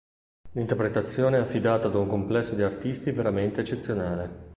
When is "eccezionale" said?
3.61-4.49